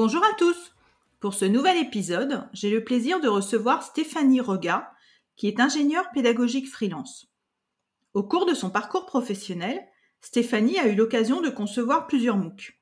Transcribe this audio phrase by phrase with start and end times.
[0.00, 0.76] Bonjour à tous
[1.18, 4.92] Pour ce nouvel épisode, j'ai le plaisir de recevoir Stéphanie Rega,
[5.34, 7.26] qui est ingénieure pédagogique freelance.
[8.14, 9.84] Au cours de son parcours professionnel,
[10.20, 12.78] Stéphanie a eu l'occasion de concevoir plusieurs MOOC.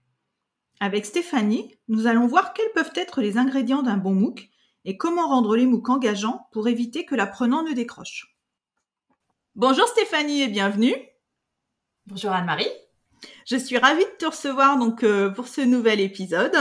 [0.79, 4.51] Avec Stéphanie, nous allons voir quels peuvent être les ingrédients d'un bon MOOC
[4.85, 8.37] et comment rendre les MOOC engageants pour éviter que l'apprenant ne décroche.
[9.55, 10.95] Bonjour Stéphanie et bienvenue.
[12.09, 12.69] Bonjour Anne-Marie.
[13.47, 16.55] Je suis ravie de te recevoir donc euh, pour ce nouvel épisode.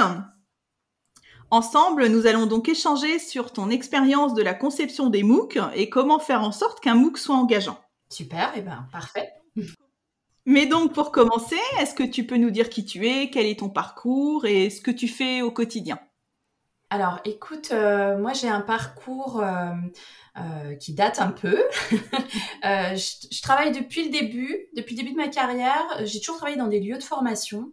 [1.51, 6.19] Ensemble, nous allons donc échanger sur ton expérience de la conception des MOOC et comment
[6.19, 7.79] faire en sorte qu'un MOOC soit engageant.
[8.09, 9.33] Super, et eh ben parfait.
[10.45, 13.59] Mais donc pour commencer, est-ce que tu peux nous dire qui tu es, quel est
[13.59, 15.99] ton parcours et ce que tu fais au quotidien?
[16.91, 19.71] Alors, écoute, euh, moi j'ai un parcours euh,
[20.37, 21.57] euh, qui date un peu.
[22.63, 25.85] je, travaille depuis le début, depuis le début de ma carrière.
[26.03, 27.71] J'ai toujours travaillé dans des lieux de formation,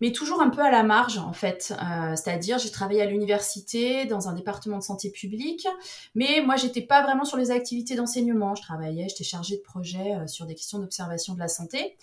[0.00, 1.74] mais toujours un peu à la marge en fait.
[2.16, 5.66] C'est-à-dire, j'ai travaillé à l'université dans un département de santé publique,
[6.14, 8.54] mais moi j'étais pas vraiment sur les activités d'enseignement.
[8.54, 11.96] Je travaillais, j'étais chargée de projet sur des questions d'observation de la santé.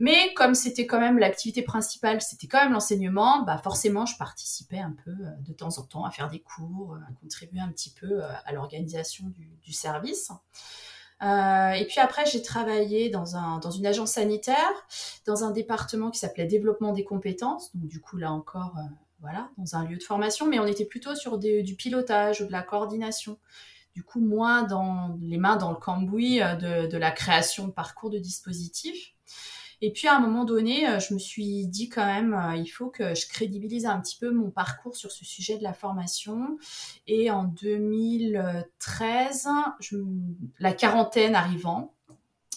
[0.00, 4.78] Mais comme c'était quand même l'activité principale, c'était quand même l'enseignement, bah forcément, je participais
[4.78, 7.68] un peu euh, de temps en temps à faire des cours, euh, à contribuer un
[7.68, 9.26] petit peu euh, à l'organisation
[9.62, 10.32] du, service.
[11.22, 14.86] Et puis après, j'ai travaillé dans, un, dans une agence sanitaire,
[15.26, 17.74] dans un département qui s'appelait développement des compétences.
[17.76, 18.74] Donc du coup, là encore,
[19.20, 22.52] voilà, dans un lieu de formation, mais on était plutôt sur du pilotage ou de
[22.52, 23.38] la coordination.
[23.94, 28.08] Du coup, moins dans les mains dans le cambouis de, de la création de parcours
[28.08, 29.14] de dispositifs.
[29.82, 32.66] Et puis à un moment donné, euh, je me suis dit quand même, euh, il
[32.66, 36.58] faut que je crédibilise un petit peu mon parcours sur ce sujet de la formation.
[37.06, 39.48] Et en 2013,
[40.58, 41.94] la quarantaine arrivant,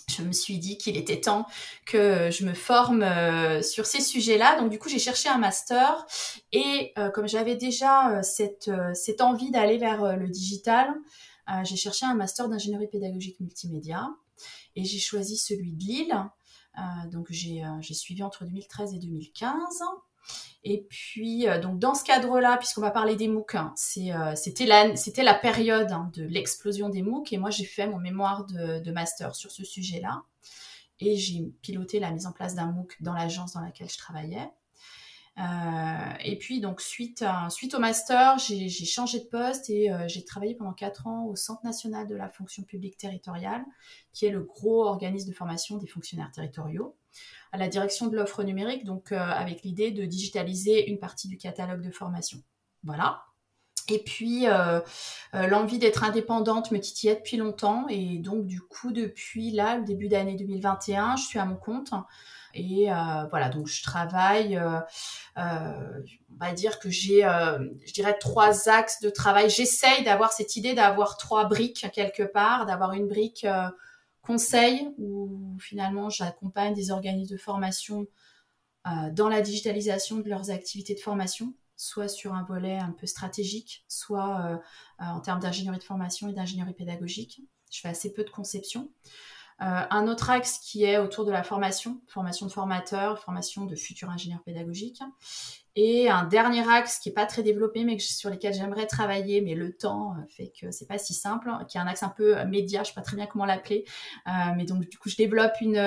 [0.09, 1.47] je me suis dit qu'il était temps
[1.85, 4.59] que je me forme euh, sur ces sujets-là.
[4.59, 6.05] Donc du coup, j'ai cherché un master
[6.51, 8.69] et comme j'avais déjà cette,
[9.21, 10.93] envie d'aller vers le digital,
[11.63, 14.09] j'ai cherché un master d'ingénierie pédagogique multimédia
[14.75, 16.15] et j'ai choisi celui de Lille
[17.11, 19.59] donc euh, j'ai suivi entre 2013 et 2015.
[20.63, 24.87] Et puis, euh, donc dans ce cadre-là, puisqu'on va parler des MOOC, hein, c'était la,
[24.87, 28.91] la, période hein, de l'explosion des MOOC, et moi j'ai fait mon mémoire de, de
[28.91, 30.23] master sur ce sujet-là.
[30.99, 34.49] Et j'ai piloté la mise en place d'un MOOC dans l'agence dans laquelle je travaillais.
[35.39, 37.25] Euh, et puis donc suite
[37.73, 41.63] au master, j'ai changé de poste et euh, j'ai travaillé pendant quatre ans au Centre
[41.63, 43.65] national de la fonction publique territoriale,
[44.11, 46.95] qui est le gros organisme de formation des fonctionnaires territoriaux,
[47.51, 51.37] à la direction de l'offre numérique, donc euh, avec l'idée de digitaliser une partie du
[51.37, 52.39] catalogue de formation.
[52.83, 53.23] Voilà.
[53.89, 54.45] Et puis
[55.33, 60.07] l'envie d'être indépendante me titillait depuis longtemps et donc du coup depuis là, le début
[60.07, 61.91] d'année 2021, je suis à mon compte.
[62.53, 64.79] Et euh, voilà, donc je travaille, euh,
[65.37, 66.01] euh,
[66.31, 69.49] on va dire que j'ai, je dirais, trois axes de travail.
[69.49, 73.47] J'essaye d'avoir cette idée d'avoir trois briques quelque part, d'avoir une brique
[74.21, 78.05] conseil où finalement j'accompagne des organismes de formation
[79.11, 83.85] dans la digitalisation de leurs activités de formation soit sur un volet un peu stratégique,
[83.87, 84.61] soit
[84.99, 87.41] en termes d'ingénierie de formation et d'ingénierie pédagogique.
[87.71, 88.89] Je fais assez peu de conception.
[89.61, 93.75] Euh, un autre axe qui est autour de la formation, formation de formateurs, formation de
[93.75, 95.01] futurs ingénieurs pédagogiques.
[95.75, 99.55] Et un dernier axe qui est pas très développé, mais sur lequel j'aimerais travailler, mais
[99.55, 102.37] le temps euh, fait que c'est pas si simple, qui est un axe un peu
[102.37, 103.85] euh, média, je sais pas très bien comment l'appeler,
[104.55, 105.81] mais donc du coup je développe une,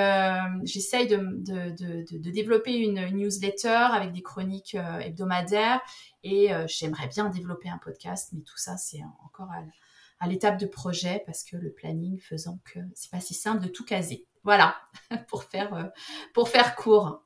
[0.65, 5.81] j'essaye de, de, développer une newsletter avec des chroniques hebdomadaires,
[6.25, 9.63] et j'aimerais bien développer un podcast, mais tout ça c'est encore à,
[10.21, 13.69] à l'étape de projet parce que le planning faisant que c'est pas si simple de
[13.69, 14.27] tout caser.
[14.45, 14.77] Voilà,
[15.29, 15.85] pour faire, euh,
[16.33, 17.23] pour faire court.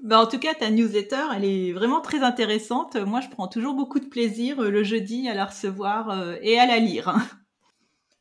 [0.00, 2.96] Bah en tout cas, ta newsletter, elle est vraiment très intéressante.
[2.96, 6.58] Moi, je prends toujours beaucoup de plaisir euh, le jeudi à la recevoir euh, et
[6.58, 7.14] à la lire.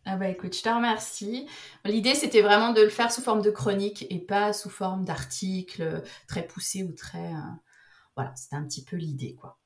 [0.05, 1.47] Ah bah écoute, je te remercie.
[1.85, 6.03] L'idée, c'était vraiment de le faire sous forme de chronique et pas sous forme d'article
[6.27, 7.31] très poussé ou très...
[8.17, 9.61] Voilà, c'était un petit peu l'idée, quoi.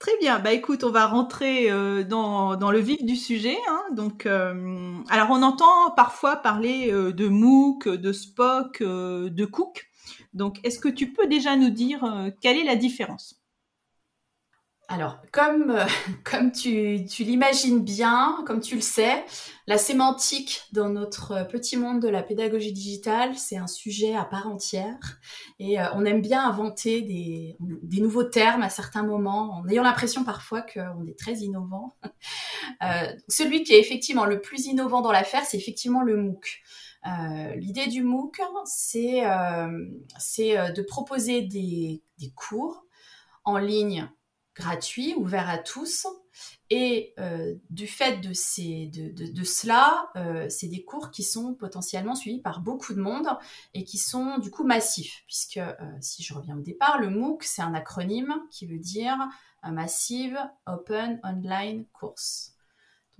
[0.00, 0.38] Très bien.
[0.38, 3.58] Bah écoute, on va rentrer euh, dans, dans, le vif du sujet.
[3.68, 3.82] Hein.
[3.92, 9.89] Donc, euh, alors on entend parfois parler euh, de MOOC, de Spock, de Cook.
[10.32, 13.40] Donc, est-ce que tu peux déjà nous dire quelle est la différence?
[14.92, 15.86] Alors, comme, euh,
[16.24, 19.24] comme tu, tu l'imagines bien, comme tu le sais,
[19.68, 24.48] la sémantique dans notre petit monde de la pédagogie digitale, c'est un sujet à part
[24.48, 25.20] entière.
[25.60, 29.84] Et euh, on aime bien inventer des, des, nouveaux termes à certains moments, en ayant
[29.84, 31.96] l'impression parfois qu'on est très innovant.
[32.82, 36.62] Euh, celui qui est effectivement le plus innovant dans l'affaire, c'est effectivement le MOOC.
[37.06, 42.02] Euh, L'idée du MOOC, c'est euh, de proposer des,
[42.34, 42.84] cours
[43.44, 44.10] en ligne
[44.54, 46.06] gratuit, ouvert à tous.
[46.70, 52.60] Et euh, du fait de, cela, euh, c'est des cours qui sont potentiellement suivis par
[52.60, 53.26] beaucoup de monde
[53.74, 57.42] et qui sont du coup massifs, puisque euh, si je reviens au départ, le MOOC,
[57.42, 59.16] c'est un acronyme qui veut dire
[59.64, 62.54] Massive Open Online Course.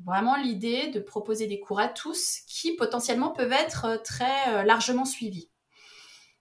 [0.05, 5.50] Vraiment l'idée de proposer des cours à tous qui potentiellement peuvent être très largement suivis.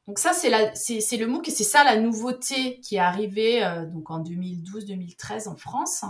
[0.09, 4.09] Donc ça, c'est, le MOOC et c'est ça la nouveauté qui est arrivée euh, donc
[4.09, 6.03] en 2012-2013 en France.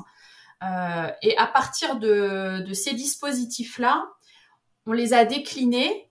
[0.63, 4.07] Euh, et à partir de, ces dispositifs-là,
[4.85, 6.09] on les a déclinés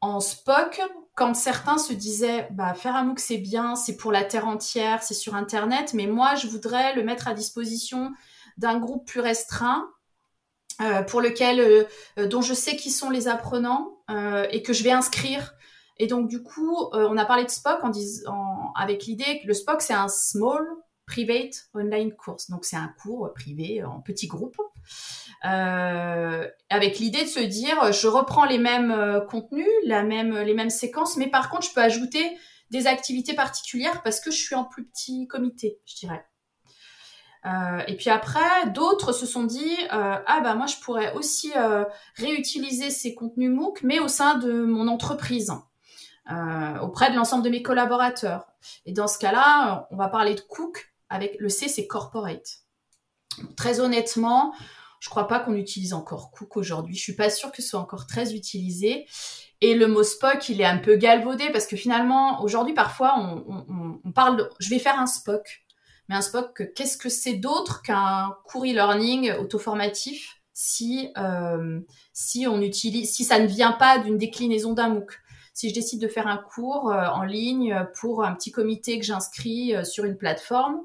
[0.00, 0.80] en SPOC
[1.14, 5.02] quand certains se disaient bah, faire un MOOC c'est bien, c'est pour la terre entière,
[5.02, 8.14] c'est sur Internet, mais moi je voudrais le mettre à disposition
[8.56, 9.90] d'un groupe plus restreint
[10.80, 11.86] euh, pour lequel,
[12.16, 13.98] dont je sais qui sont les apprenants
[14.50, 15.56] et que je vais inscrire
[15.98, 19.54] et donc, du coup, euh, on a parlé de SPOC en avec l'idée que le
[19.54, 20.62] SPOC, c'est un Small
[21.06, 22.50] Private Online Course.
[22.50, 24.56] Donc, c'est un cours privé en petit groupe.
[25.44, 30.54] Euh, avec l'idée de se dire, je reprends les mêmes euh, contenus, la même, les
[30.54, 32.36] mêmes séquences, mais par contre, je peux ajouter
[32.70, 36.26] des activités particulières parce que je suis en plus petit comité, je dirais.
[37.46, 41.52] Euh, et puis après, d'autres se sont dit euh, ah bah moi je pourrais aussi
[41.56, 41.84] euh,
[42.16, 45.52] réutiliser ces contenus MOOC, mais au sein de mon entreprise.
[46.32, 48.46] Euh, auprès de l'ensemble de mes collaborateurs.
[48.84, 52.62] Et dans ce cas-là, on va parler de cook avec le C, c'est corporate.
[53.56, 54.52] Très honnêtement,
[54.98, 56.96] je crois pas qu'on utilise encore cook aujourd'hui.
[56.96, 59.06] Je suis pas sûre que ce soit encore très utilisé.
[59.60, 64.10] Et le mot Spock, il est un peu galvaudé parce que finalement, aujourd'hui, parfois, on,
[64.10, 65.64] parle de, je vais faire un Spock.
[66.08, 71.80] Mais un Spock, qu'est-ce que c'est d'autre qu'un cours e-learning auto-formatif si, euh,
[72.12, 75.12] si on utilise, si ça ne vient pas d'une déclinaison d'un MOOC?
[75.52, 79.06] si je décide de faire un cours euh, en ligne pour un petit comité que
[79.06, 80.82] j'inscris euh, sur une plateforme,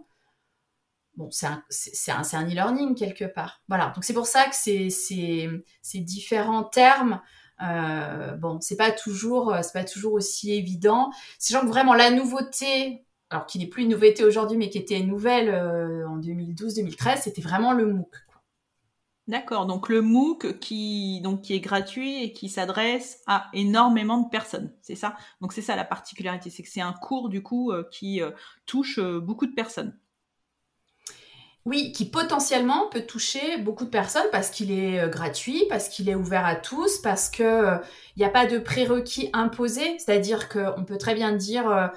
[1.17, 3.61] bon, c'est un, un, e-learning quelque part.
[3.67, 4.87] Voilà, donc c'est pour ça que ces,
[5.95, 7.21] différents termes,
[7.59, 11.11] bon, c'est pas toujours, c'est pas toujours aussi évident.
[11.37, 14.99] C'est genre vraiment la nouveauté, alors qui n'est plus une nouveauté aujourd'hui, mais qui était
[14.99, 15.49] nouvelle
[16.05, 18.15] en 2012-2013, c'était vraiment le MOOC.
[19.31, 24.29] D'accord, donc le MOOC qui, donc, qui est gratuit et qui s'adresse à énormément de
[24.29, 25.15] personnes, c'est ça?
[25.39, 28.31] Donc c'est ça la particularité, c'est que c'est un cours du coup euh, qui euh,
[28.65, 29.97] touche euh, beaucoup de personnes.
[31.65, 36.15] Oui, qui potentiellement peut toucher beaucoup de personnes parce qu'il est gratuit, parce qu'il est
[36.15, 37.79] ouvert à tous, parce qu'il
[38.17, 41.87] n'y a pas de prérequis imposés, c'est-à-dire qu'on peut très bien dire euh,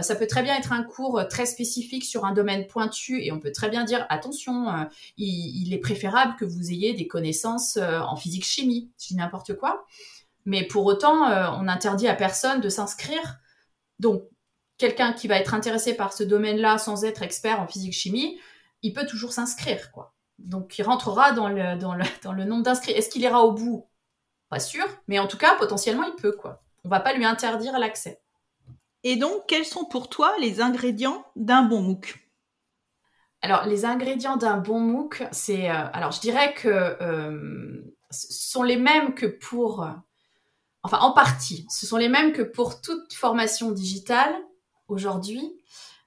[0.00, 3.30] ça peut très bien être un cours euh, très spécifique sur un domaine pointu et
[3.32, 4.84] on peut très bien dire attention, euh,
[5.18, 9.84] il, est préférable que vous ayez des connaissances en physique-chimie, je n'importe quoi.
[10.44, 11.26] Mais pour autant,
[11.58, 13.38] on interdit à personne de s'inscrire.
[14.00, 14.24] Donc,
[14.76, 18.40] quelqu'un qui va être intéressé par ce domaine-là sans être expert en physique-chimie,
[18.82, 20.14] il peut toujours s'inscrire, quoi.
[20.38, 22.92] Donc, il rentrera dans le, dans le, dans le nombre d'inscrits.
[22.92, 23.88] Est-ce qu'il ira au bout?
[24.48, 26.62] Pas sûr, mais en tout cas, potentiellement, il peut, quoi.
[26.84, 28.21] On va pas lui interdire l'accès.
[29.04, 32.18] Et donc, quels sont pour toi les ingrédients d'un bon MOOC?
[33.40, 38.62] Alors, les ingrédients d'un bon MOOC, c'est, euh, alors je dirais que euh, ce sont
[38.62, 39.84] les mêmes que pour,
[40.84, 44.32] enfin en partie, ce sont les mêmes que pour toute formation digitale
[44.86, 45.52] aujourd'hui,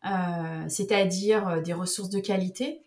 [0.05, 2.81] euh, c'est-à-dire des ressources de qualité,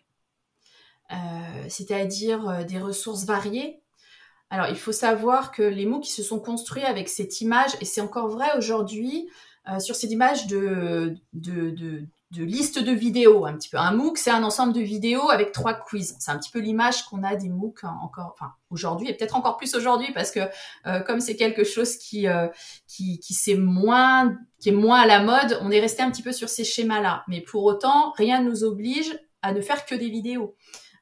[1.67, 3.81] c'est-à-dire des ressources variées.
[4.51, 7.85] Alors, il faut savoir que les MOOC qui se sont construits avec cette image, et
[7.85, 9.43] c'est encore vrai aujourd'hui, euh,
[9.79, 13.77] sur cette image de, de, de, liste de vidéos, un petit peu.
[13.77, 16.15] Un MOOC, c'est un ensemble de vidéos avec trois quiz.
[16.19, 19.57] C'est un petit peu l'image qu'on a des MOOC encore, enfin, aujourd'hui, et peut-être encore
[19.57, 20.39] plus aujourd'hui, parce que
[20.87, 22.47] euh, comme c'est quelque chose qui, euh,
[22.87, 26.31] qui, qui, moins, qui est moins à la mode, on est resté un petit peu
[26.31, 27.23] sur ces schémas-là.
[27.27, 30.55] Mais pour autant, rien ne nous oblige à ne faire que des vidéos.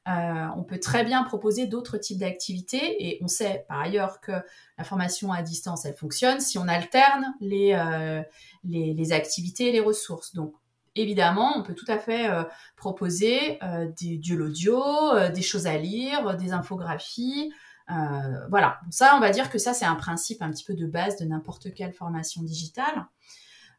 [0.08, 4.32] Euh, on peut très bien proposer d'autres types d'activités et on sait par ailleurs que
[4.78, 8.22] la formation à distance, elle fonctionne si on alterne les, euh,
[8.68, 10.34] les, activités et les ressources.
[10.34, 10.54] Donc
[10.94, 12.44] évidemment, on peut tout à fait euh,
[12.76, 14.80] proposer de l'audio,
[15.34, 17.52] des choses à lire, des infographies.
[18.50, 21.16] voilà, ça, on va dire que ça, c'est un principe un petit peu de base
[21.16, 23.06] de n'importe quelle formation digitale.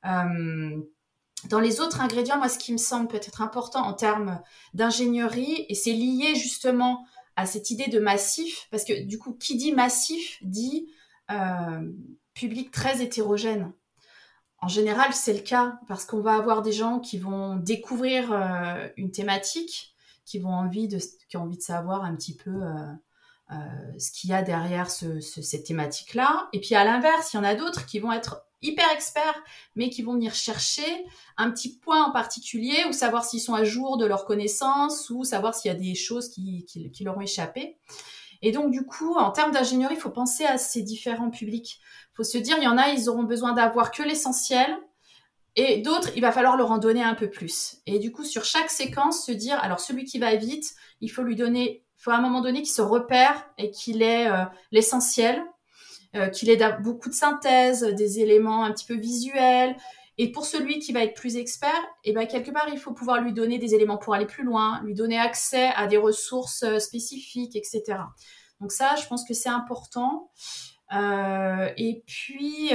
[0.04, 4.42] dans les autres ingrédients, moi, ce qui me semble peut-être important en termes
[4.74, 7.06] d'ingénierie, et c'est lié justement
[7.40, 10.90] à cette idée de massif, parce que du coup, qui dit massif dit
[11.32, 11.92] euh,
[12.34, 13.72] public très hétérogène.
[14.62, 18.88] En général, c'est le cas parce qu'on va avoir des gens qui vont découvrir euh,
[18.98, 21.00] une thématique, qui vont envie de,
[21.36, 22.52] ont envie de savoir un petit peu
[23.52, 23.56] euh,
[23.98, 26.50] ce qu'il y a derrière cette thématique-là.
[26.54, 29.42] Et puis à l'inverse, il y en a d'autres qui vont être hyper experts,
[29.76, 31.06] mais qui vont venir chercher
[31.38, 35.24] un petit point en particulier ou savoir s'ils sont à jour de leurs connaissances ou
[35.24, 37.78] savoir s'il y a des choses qui, qui, leur ont échappé.
[38.42, 41.80] Et donc, du coup, en termes d'ingénierie, il faut penser à ces différents publics.
[42.20, 44.78] Faut se dire, il y en a, ils auront besoin d'avoir que l'essentiel.
[45.56, 47.78] Et d'autres, il va falloir leur en donner un peu plus.
[47.86, 51.24] Et du coup, sur chaque séquence, se dire, alors celui qui va vite, il faut
[51.24, 54.44] lui donner, il faut à un moment donné qu'il se repère et qu'il ait euh,
[54.74, 55.42] l'essentiel
[56.18, 59.78] euh, qu'il ait beaucoup de synthèse, des éléments un petit peu visuels.
[60.18, 61.72] Et pour celui qui va être plus expert,
[62.04, 64.44] et eh ben quelque part, il faut pouvoir lui donner des éléments pour aller plus
[64.44, 68.00] loin, lui donner accès à des ressources euh, spécifiques, etc.
[68.60, 70.32] Donc ça, je pense que c'est important.
[70.94, 72.72] Euh, et puis,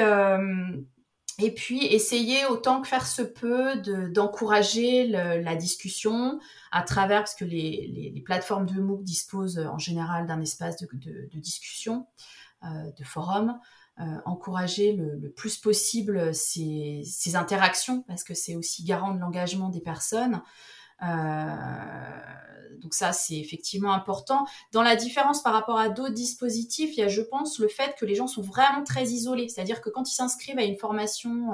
[1.38, 3.76] et puis essayer autant que faire se peut
[4.12, 6.38] d'encourager la discussion
[6.70, 10.88] à travers, parce que les, plateformes de MOOC disposent en général d'un espace de,
[11.34, 12.06] discussion.
[12.64, 13.58] Euh, de forum,
[14.00, 17.04] euh, encourager le, plus possible ces,
[17.34, 20.40] interactions parce que c'est aussi garant de l'engagement des personnes.
[21.04, 24.46] Euh, donc ça, c'est effectivement important.
[24.72, 27.94] Dans la différence par rapport à d'autres dispositifs, il y a, je pense, le fait
[27.98, 29.48] que les gens sont vraiment très isolés.
[29.48, 31.52] C'est-à-dire que quand ils s'inscrivent à une formation,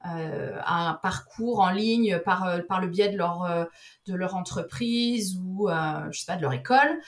[0.00, 3.68] à un parcours en ligne par, le biais de leur,
[4.06, 5.68] de leur entreprise ou,
[6.10, 7.00] je sais pas, de leur école,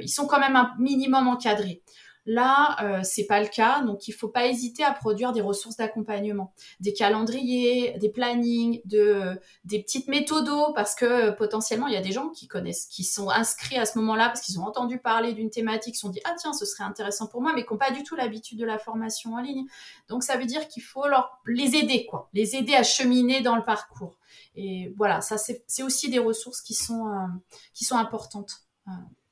[0.00, 1.82] ils sont quand même un minimum encadrés.
[2.30, 5.78] Là, euh, c'est pas le cas, donc il faut pas hésiter à produire des ressources
[5.78, 11.96] d'accompagnement, des calendriers, des plannings, de, des petites méthodos, parce que euh, potentiellement il y
[11.96, 14.98] a des gens qui connaissent, qui sont inscrits à ce moment-là parce qu'ils ont entendu
[14.98, 17.72] parler d'une thématique, se sont dit ah tiens ce serait intéressant pour moi, mais qui
[17.72, 19.64] n'ont pas du tout l'habitude de la formation en ligne.
[20.10, 23.56] Donc ça veut dire qu'il faut leur les aider quoi, les aider à cheminer dans
[23.56, 24.18] le parcours.
[24.54, 27.26] Et voilà, ça c'est aussi des ressources qui sont euh,
[27.72, 28.64] qui sont importantes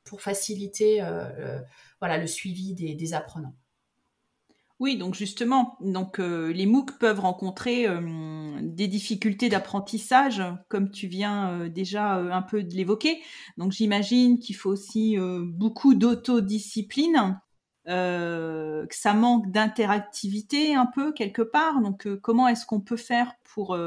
[0.07, 1.03] pour faciliter
[2.01, 3.55] voilà, le suivi des, apprenants.
[4.79, 11.07] Oui, donc justement, donc euh, les MOOC peuvent rencontrer euh, des difficultés d'apprentissage, comme tu
[11.07, 13.23] viens euh, déjà un peu de l'évoquer.
[13.57, 17.41] Donc j'imagine qu'il faut aussi beaucoup d'autodiscipline,
[17.87, 21.81] que ça manque d'interactivité un peu quelque part.
[21.81, 23.79] Donc comment est-ce qu'on peut faire pour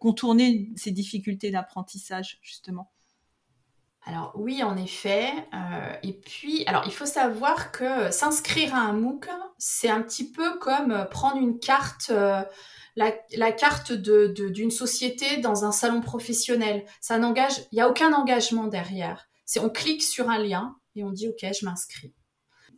[0.00, 2.93] contourner ces difficultés d'apprentissage justement?
[4.06, 5.32] Alors oui, en effet.
[5.54, 10.30] Euh, et puis, alors il faut savoir que s'inscrire à un MOOC, c'est un petit
[10.30, 12.42] peu comme euh, prendre une carte, euh,
[12.96, 16.84] la, carte d'une société dans un salon professionnel.
[17.00, 19.26] Ça n'engage, il n'y a aucun engagement derrière.
[19.46, 22.12] C'est on clique sur un lien et on dit ok, je m'inscris.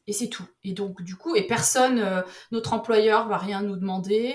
[0.09, 0.47] Et c'est tout.
[0.63, 4.33] Et donc du coup, et personne, notre employeur va rien nous demander.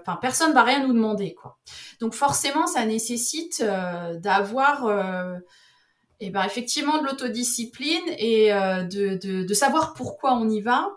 [0.00, 1.58] Enfin, personne va rien nous demander quoi.
[2.00, 4.88] Donc forcément, ça nécessite d'avoir
[6.20, 10.88] et ben effectivement de l'autodiscipline et euh, de, de, savoir pourquoi on y va.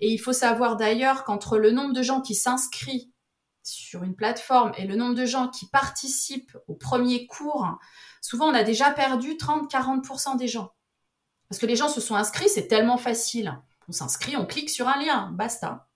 [0.00, 3.06] Et il faut savoir d'ailleurs qu'entre le nombre de gens qui s'inscrivent
[3.62, 7.78] sur une plateforme et le nombre de gens qui participent au premier cours,
[8.20, 10.72] souvent on a déjà perdu 30-40% des gens.
[11.48, 13.56] Parce que les gens se sont inscrits, c'est tellement facile.
[13.88, 15.88] On s'inscrit, on clique sur un lien, basta.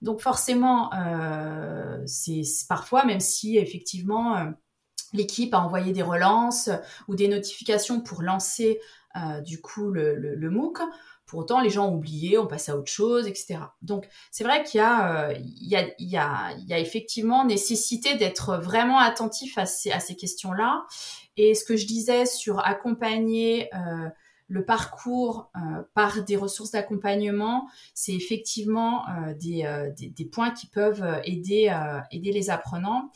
[0.00, 4.36] Donc forcément, euh, c'est parfois, même si effectivement...
[4.36, 4.50] Euh,
[5.12, 6.70] l'équipe a envoyé des relances
[7.06, 8.80] ou des notifications pour lancer
[9.16, 10.80] euh, du coup le, le, MOOC.
[11.26, 13.58] Pour autant, les gens ont oublié, ont passé à autre chose, etc.
[13.82, 18.56] Donc, c'est vrai qu'il y, euh, y, a, y, a, y a effectivement nécessité d'être
[18.56, 20.86] vraiment attentif à ces, à ces questions-là.
[21.36, 24.08] Et ce que je disais sur accompagner euh,
[24.46, 25.50] le parcours
[25.92, 29.04] par des ressources d'accompagnement, c'est effectivement
[29.38, 31.70] des, des, des, points qui peuvent aider,
[32.10, 33.12] aider les apprenants.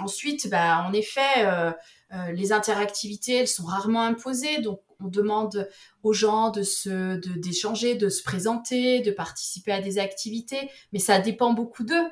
[0.00, 1.72] Ensuite, bah, en effet, euh,
[2.12, 5.68] euh, les interactivités, elles sont rarement imposées, donc on demande
[6.02, 11.18] aux gens de se, d'échanger, de, se présenter, de participer à des activités, mais ça
[11.18, 12.06] dépend beaucoup d'eux.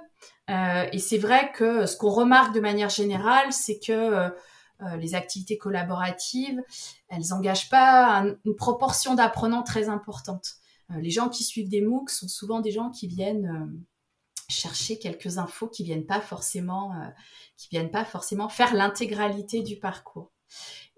[0.51, 4.31] Euh, et c'est vrai que ce qu'on remarque de manière générale, c'est que
[4.99, 6.63] les activités collaboratives,
[7.09, 10.57] elles engagent pas une proportion d'apprenants très importante.
[10.91, 13.73] les gens qui suivent des MOOC sont souvent des gens qui viennent
[14.49, 17.07] chercher quelques infos qui viennent pas forcément, euh,
[17.57, 20.33] qui viennent pas forcément faire l'intégralité du parcours.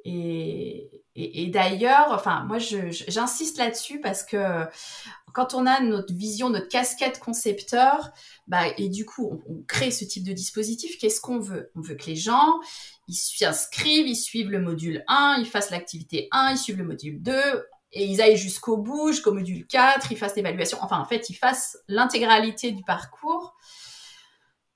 [0.04, 4.64] Et, et, d'ailleurs, enfin, moi, j'insiste là-dessus parce que
[5.34, 8.12] quand on a notre vision, notre casquette concepteur,
[8.46, 11.70] bah, et du coup, on, on crée ce type de dispositif, qu'est-ce qu'on veut?
[11.74, 12.60] On veut que les gens,
[13.08, 17.20] ils s'inscrivent, ils suivent le module 1, ils fassent l'activité 1, ils suivent le module
[17.20, 21.30] 2, et ils aillent jusqu'au bout, jusqu'au module 4, ils fassent l'évaluation, enfin en fait
[21.30, 23.56] ils fassent l'intégralité du parcours.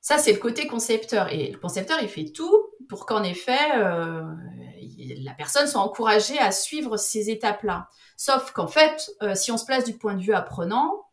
[0.00, 4.22] Ça c'est le côté concepteur et le concepteur il fait tout pour qu'en effet euh,
[5.18, 7.88] la personne soit encouragée à suivre ces étapes-là.
[8.16, 11.04] Sauf qu'en fait euh, si on se place du point de vue apprenant,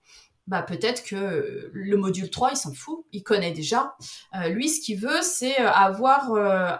[0.48, 3.96] bah peut-être que le module 3, il s'en fout, il connaît déjà.
[4.34, 6.34] Euh, lui, ce qu'il veut, c'est avoir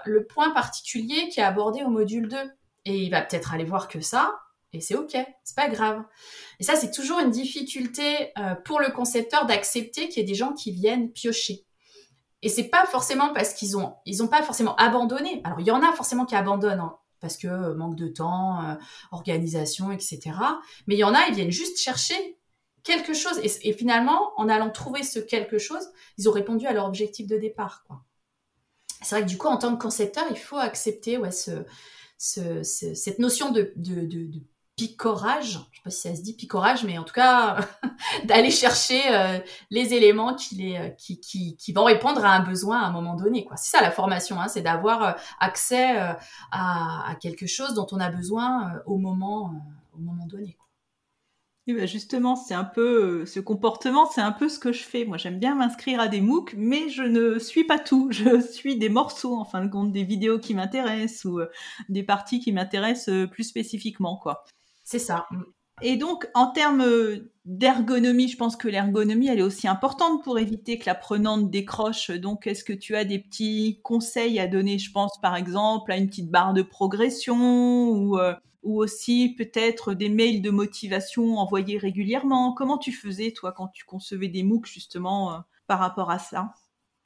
[0.06, 2.36] le point particulier qui est abordé au module 2.
[2.86, 4.34] Et il va peut-être aller voir que ça,
[4.72, 6.04] et c'est ok, c'est pas grave.
[6.60, 10.36] Et ça, c'est toujours une difficulté euh, pour le concepteur d'accepter qu'il y ait des
[10.36, 11.66] gens qui viennent piocher.
[12.42, 13.96] Et c'est pas forcément parce qu'ils ont,
[14.30, 15.42] pas forcément abandonné.
[15.44, 18.64] Alors il y en a forcément qui abandonnent hein, parce que euh, manque de temps,
[18.64, 18.76] euh,
[19.12, 20.20] organisation, etc.
[20.88, 22.38] Mais il y en a, ils viennent juste chercher
[22.84, 23.40] quelque chose.
[23.44, 25.86] Et, finalement, en allant trouver ce quelque chose,
[26.18, 27.86] ils ont répondu à leur objectif de départ.
[29.02, 31.66] C'est vrai que du coup, en tant que concepteur, il faut accepter ouais, ce,
[32.18, 33.74] ce, cette notion de
[34.80, 37.58] picorage, je sais pas si ça se dit picorage, mais en tout cas
[38.24, 42.40] d'aller chercher euh, les éléments qui, les, euh, qui, qui, qui, vont répondre à un
[42.40, 43.44] besoin à un moment donné.
[43.44, 43.58] Quoi.
[43.58, 45.98] C'est ça la formation, hein, c'est d'avoir euh, accès
[46.52, 49.54] à, quelque chose dont on a besoin au, moment,
[49.94, 50.56] au moment donné.
[50.58, 50.68] Quoi.
[51.78, 55.04] Bah, justement, c'est un peu ce comportement, c'est un peu ce que je fais.
[55.04, 58.10] Moi, j'aime bien m'inscrire à des MOOC, mais je ne suis pas tout.
[58.12, 61.42] Je suis des morceaux, en fin de compte, des vidéos qui m'intéressent ou
[61.90, 64.46] des parties qui m'intéressent plus spécifiquement, quoi.
[64.92, 65.28] C'est ça.
[65.84, 66.84] Et donc, en termes
[67.46, 72.10] d'ergonomie, je pense que l'ergonomie, elle est aussi importante pour éviter que l'apprenante décroche.
[72.10, 75.98] Donc, est-ce que tu as des petits conseils à donner Je pense, par exemple, à
[75.98, 82.54] une petite barre de progression ou, euh, aussi peut-être des mails de motivation envoyés régulièrement?
[82.54, 86.52] Comment tu faisais, toi, quand tu concevais des MOOC, justement, euh, par rapport à ça?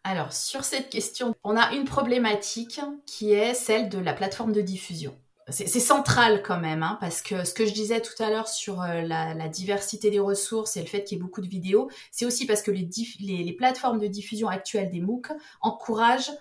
[0.05, 4.61] Alors, sur cette question, on a une problématique qui est celle de la plateforme de
[4.61, 5.13] diffusion
[5.49, 8.81] c'est central quand même, hein, parce que ce que je disais tout à l'heure sur
[8.81, 12.25] euh, la, diversité des ressources et le fait qu'il y ait beaucoup de vidéos, c'est
[12.25, 15.27] aussi parce que les, plateformes de diffusion actuelles des MOOC
[15.61, 16.31] encouragent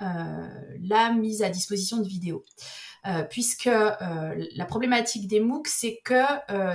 [0.00, 0.06] euh,
[0.80, 2.44] la mise à disposition de vidéos.
[3.06, 6.22] Euh, puisque la problématique des MOOC, c'est que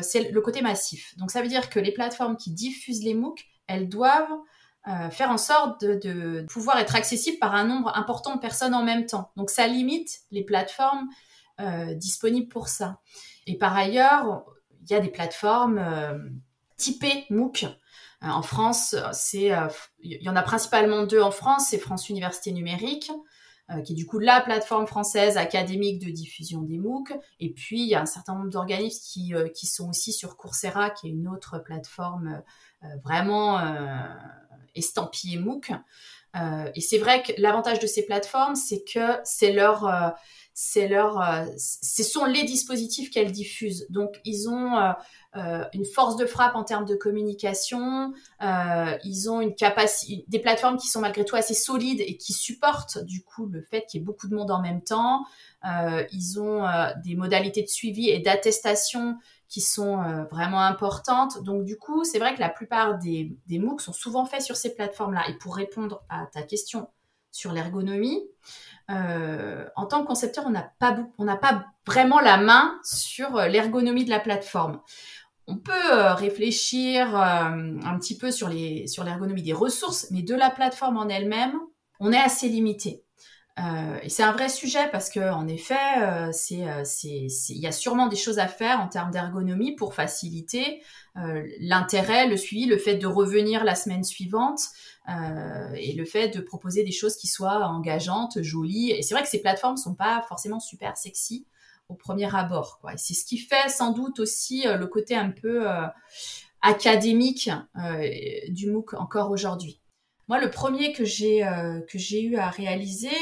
[0.02, 1.16] c'est le côté massif.
[1.18, 4.38] Donc ça veut dire que les plateformes qui diffusent les MOOC, elles doivent
[5.12, 9.06] faire en sorte de, pouvoir être accessibles par un nombre important de personnes en même
[9.06, 9.32] temps.
[9.38, 11.08] Donc ça limite les plateformes
[11.60, 13.00] euh, disponible pour ça.
[13.48, 14.46] Et par ailleurs,
[14.84, 16.20] il y a des plateformes euh,
[16.78, 17.64] typées MOOC.
[17.64, 19.52] Euh, en France, c'est
[20.04, 23.12] il y en a principalement deux en France, c'est France Université Numérique,
[23.84, 27.12] qui est du coup la plateforme française académique de diffusion des MOOC.
[27.40, 30.92] Et puis, il y a un certain nombre d'organismes qui, qui sont aussi sur Coursera,
[30.92, 32.44] qui est une autre plateforme
[33.04, 33.60] vraiment
[34.74, 35.72] estampillée MOOC.
[36.76, 40.16] et c'est vrai que l'avantage de ces plateformes, c'est que c'est leur,
[40.60, 43.86] c'est leur, euh, ce sont les dispositifs qu'elles diffusent.
[43.92, 44.92] Donc, ils ont euh,
[45.36, 48.12] euh, une force de frappe en termes de communication.
[48.42, 52.98] ils ont une capacité, des plateformes qui sont malgré tout assez solides et qui supportent
[53.04, 55.26] du coup le fait qu'il y ait beaucoup de monde en même temps.
[55.64, 56.66] ils ont
[57.04, 61.44] des modalités de suivi et d'attestation qui sont vraiment importantes.
[61.44, 64.56] Donc du coup, c'est vrai que la plupart des, des MOOC sont souvent faits sur
[64.56, 65.30] ces plateformes-là.
[65.30, 66.90] Et pour répondre à ta question
[67.38, 68.24] sur l'ergonomie,
[68.90, 74.10] euh, en tant que concepteur, on n'a pas, vraiment la main sur euh, l'ergonomie de
[74.10, 74.82] la plateforme.
[75.46, 80.98] On peut euh, réfléchir un petit peu sur l'ergonomie des ressources, mais de la plateforme
[80.98, 81.58] en elle-même,
[82.00, 83.04] on est assez limité.
[84.04, 86.64] Et c'est un vrai sujet parce que en effet, c'est
[87.50, 90.82] il y a sûrement des choses à faire en termes d'ergonomie pour faciliter
[91.60, 94.60] l'intérêt, le suivi, le fait de revenir la semaine suivante.
[95.10, 98.92] Euh, et le fait de proposer des choses qui soient engageantes, jolies.
[98.92, 101.48] Et c'est vrai que ces plateformes sont pas forcément super sexy
[101.88, 102.80] au premier abord.
[102.82, 102.94] Quoi.
[102.94, 105.88] Et c'est ce qui fait sans doute aussi euh, le côté un peu euh,
[106.62, 107.50] académique
[108.50, 109.80] du MOOC encore aujourd'hui.
[110.28, 111.48] Moi, le premier que j'ai
[111.94, 113.16] j'ai eu à réaliser,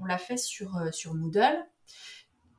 [0.00, 1.66] on l'a fait sur sur Moodle,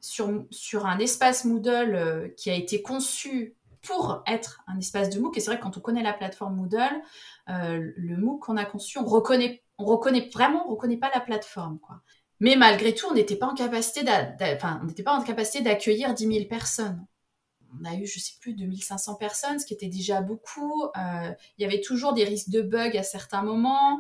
[0.02, 5.38] sur sur un espace Moodle qui a été conçu pour être un espace de MOOC.
[5.38, 7.02] Et c'est vrai que quand on connaît la plateforme Moodle,
[7.50, 11.22] euh, le MOOC qu'on a conçu, on reconnaît, on reconnaît vraiment, on reconnaît pas la
[11.22, 11.80] plateforme.
[12.40, 14.04] Mais malgré tout, on n'était pas en capacité
[15.62, 17.06] d'accueillir 10 000 personnes.
[17.80, 20.84] On a eu, je sais plus, 2500 personnes, ce qui était déjà beaucoup.
[20.98, 24.00] Euh, il y avait toujours des risques de bugs à certains moments.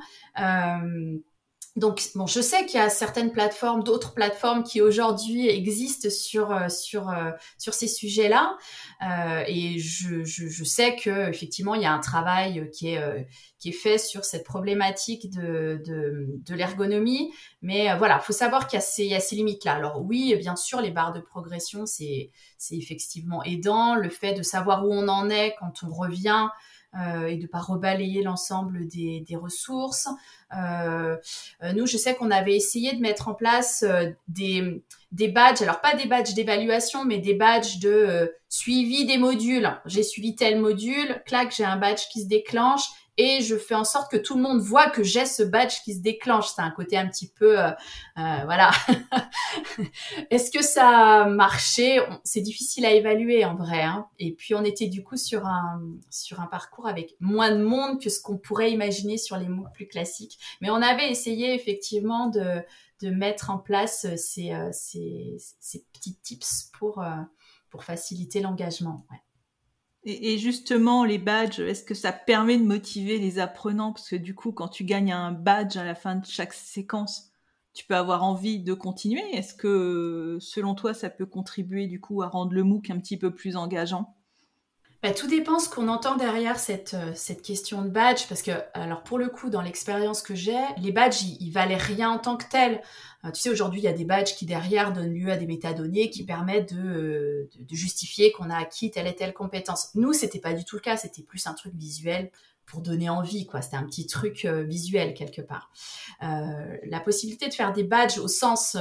[1.75, 6.51] Donc, bon, je sais qu'il y a certaines plateformes, d'autres plateformes qui aujourd'hui existent sur
[6.51, 8.57] euh, sur euh, sur ces sujets-là,
[9.05, 12.99] euh, et je, je, je, sais que effectivement il y a un travail qui est
[12.99, 13.21] euh,
[13.59, 18.77] qui est fait sur cette problématique de de, de l'ergonomie, mais voilà, faut savoir qu'il
[18.77, 19.73] y a ces il y a ces limites-là.
[19.73, 24.43] Alors oui, bien sûr, les barres de progression, c'est c'est effectivement aidant, le fait de
[24.43, 26.47] savoir où on en est quand on revient
[26.97, 30.07] euh, et de pas rebalayer l'ensemble des, ressources.
[30.55, 31.17] Euh,
[31.61, 33.83] euh, nous, je sais qu'on avait essayé de mettre en place
[34.29, 34.81] des,
[35.11, 39.77] des badges, alors pas des badges d'évaluation, mais des badges de suivi des modules.
[39.85, 43.83] J'ai suivi tel module, clac, j'ai un badge qui se déclenche et je fais en
[43.83, 46.49] sorte que tout le monde voit que j'ai ce badge qui se déclenche.
[46.53, 47.69] C'est un côté un petit peu, euh,
[48.17, 48.71] euh, voilà.
[50.29, 52.01] Est-ce que ça a marché?
[52.23, 53.83] C'est difficile à évaluer en vrai.
[53.83, 54.07] Hein.
[54.19, 58.01] Et puis on était du coup sur un sur un parcours avec moins de monde
[58.01, 60.37] que ce qu'on pourrait imaginer sur les MOOC plus classiques.
[60.61, 62.61] Mais on avait essayé effectivement de
[63.01, 67.21] de mettre en place ces euh, ces, ces petits tips pour euh,
[67.69, 69.05] pour faciliter l'engagement.
[70.07, 73.91] Et, justement, les badges, est-ce que ça permet de motiver les apprenants?
[73.91, 77.31] Parce que du coup, quand tu gagnes un badge à la fin de chaque séquence,
[77.73, 79.23] tu peux avoir envie de continuer.
[79.33, 83.17] Est-ce que, selon toi, ça peut contribuer du coup à rendre le MOOC un petit
[83.17, 84.15] peu plus engageant?
[85.05, 88.49] Bah, tout dépend ce qu'on entend derrière cette, euh, cette question de badge, parce que,
[88.73, 92.17] alors pour le coup, dans l'expérience que j'ai, les badges, ils, ils, valaient rien en
[92.17, 92.81] tant que tels.
[93.23, 95.45] Euh, tu sais, aujourd'hui, il y a des badges qui derrière donnent lieu à des
[95.45, 99.89] métadonnées qui permettent de, euh, de, de justifier qu'on a acquis telle et telle compétence.
[99.93, 102.31] Nous, c'était pas du tout le cas, c'était plus un truc visuel
[102.65, 103.61] pour donner envie, quoi.
[103.61, 105.69] C'était un petit truc visuel quelque part.
[106.19, 108.75] La possibilité de faire des badges au sens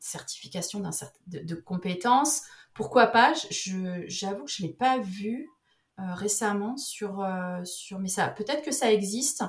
[0.00, 0.90] certification d'un
[1.28, 2.42] de, de compétences,
[2.74, 3.32] pourquoi pas?
[4.06, 5.48] J'avoue que je ne l'ai pas vu
[6.00, 9.44] euh, récemment sur, euh, sur mais ça peut-être que ça existe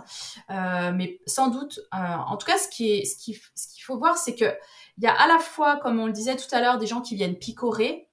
[0.52, 3.38] euh, mais sans doute en tout cas ce qu'il
[3.82, 4.54] faut voir c'est que
[4.98, 7.00] il y a à la fois comme on le disait tout à l'heure des gens
[7.00, 8.10] qui viennent picorer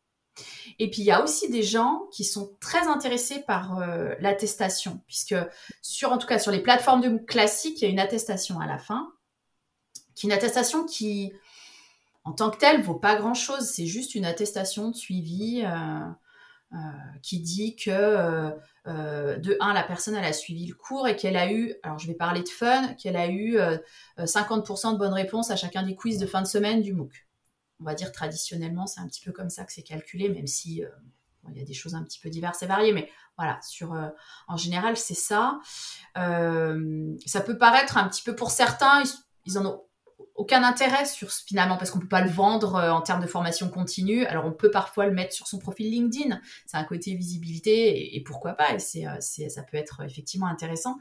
[0.78, 3.80] et puis il y a aussi des gens qui sont très intéressés par
[4.20, 5.34] l'attestation puisque
[5.82, 8.60] sur en tout cas sur les plateformes de MOOC classiques il y a une attestation
[8.60, 9.12] à la fin
[10.22, 11.32] une attestation qui
[12.24, 13.68] en tant que telle vaut pas grand chose.
[13.68, 16.00] C'est juste une attestation de suivi euh,
[16.72, 16.76] euh,
[17.22, 21.50] qui dit que euh, de un, la personne a suivi le cours et qu'elle a
[21.50, 23.58] eu, alors je vais parler de fun, qu'elle a eu
[24.18, 27.26] 50% de bonnes réponses à chacun des quiz de fin de semaine du MOOC.
[27.80, 30.82] On va dire traditionnellement, c'est un petit peu comme ça que c'est calculé, même si
[31.48, 33.96] il y a des choses un petit peu diverses et variées, mais voilà, sur,
[34.48, 35.60] en général, c'est ça.
[36.14, 39.02] Ça peut paraître un petit peu pour certains,
[39.46, 39.84] ils en ont
[40.40, 43.68] aucun intérêt sur finalement parce qu'on peut pas le vendre euh, en termes de formation
[43.68, 44.24] continue.
[44.24, 46.40] Alors on peut parfois le mettre sur son profil LinkedIn.
[46.64, 48.72] C'est un côté visibilité et, pourquoi pas.
[48.72, 50.96] Et c'est, euh, ça peut être effectivement intéressant.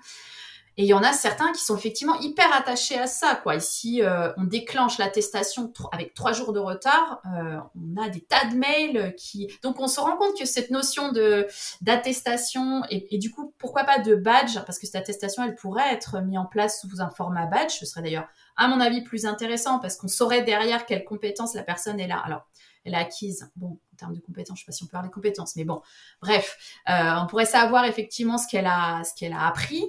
[0.80, 3.36] Et il y en a certains qui sont effectivement hyper attachés à ça.
[3.36, 3.56] Quoi.
[3.56, 7.22] Ici, euh, on déclenche l'attestation avec trois jours de retard.
[7.26, 9.52] Euh, on a des tas de mails qui...
[9.62, 11.48] Donc, on se rend compte que cette notion de
[11.82, 15.92] d'attestation et, et, du coup, pourquoi pas de badge Parce que cette attestation, elle pourrait
[15.92, 17.72] être mise en place sous un format badge.
[17.72, 21.64] Ce serait d'ailleurs, à mon avis, plus intéressant parce qu'on saurait derrière quelles compétences la
[21.64, 22.20] personne est là.
[22.20, 22.46] Alors,
[22.84, 23.50] elle a acquise.
[23.56, 25.64] Bon, en termes de compétences, je sais pas si on peut parler de compétences, mais
[25.64, 25.82] bon,
[26.22, 26.58] bref,
[26.90, 29.86] euh, on pourrait savoir effectivement ce qu'elle a, ce qu'elle a appris.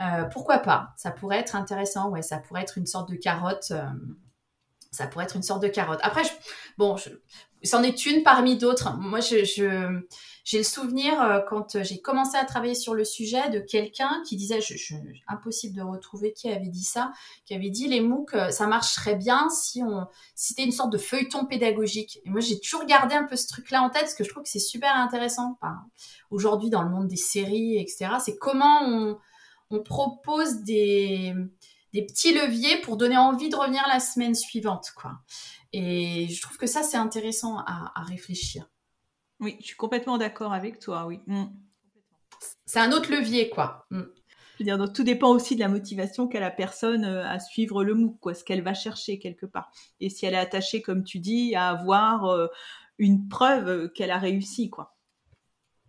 [0.00, 0.92] Euh, pourquoi pas?
[0.96, 2.10] Ça pourrait être intéressant.
[2.10, 3.70] Ouais, ça pourrait être une sorte de carotte.
[3.70, 3.88] Euh,
[4.90, 6.00] ça pourrait être une sorte de carotte.
[6.02, 6.30] Après, je,
[6.76, 7.08] bon, je,
[7.64, 8.96] c'en est une parmi d'autres.
[8.98, 14.22] Moi, j'ai le souvenir euh, quand j'ai commencé à travailler sur le sujet de quelqu'un
[14.26, 14.58] qui disait,
[15.28, 17.12] impossible de retrouver qui avait dit ça,
[17.46, 20.92] qui avait dit les MOOC, euh, ça marcherait bien si on, si c'était une sorte
[20.92, 22.18] de feuilleton pédagogique.
[22.24, 24.42] Et moi, j'ai toujours gardé un peu ce truc-là en tête parce que je trouve
[24.42, 25.58] que c'est super intéressant.
[26.30, 29.18] Aujourd'hui, dans le monde des séries, etc., c'est comment on,
[29.70, 31.34] on propose des,
[31.92, 35.12] des petits leviers pour donner envie de revenir la semaine suivante, quoi.
[35.72, 38.68] Et je trouve que ça, c'est intéressant à, à, réfléchir.
[39.40, 41.20] Oui, je suis complètement d'accord avec toi, oui.
[41.26, 41.44] Mmh.
[42.66, 43.86] C'est un autre levier, quoi.
[43.90, 44.00] Mmh.
[44.00, 47.38] Je veux dire, donc tout dépend aussi de la motivation qu'a la personne euh, à
[47.40, 49.70] suivre le MOOC, quoi, ce qu'elle va chercher quelque part.
[50.00, 52.48] Et si elle est attachée, comme tu dis, à avoir euh,
[52.98, 54.94] une preuve qu'elle a réussi, quoi.